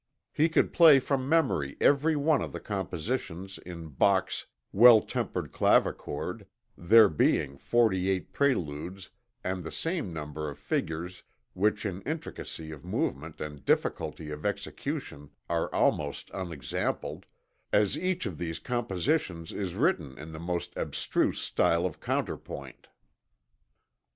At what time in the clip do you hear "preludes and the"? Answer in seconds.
8.33-9.71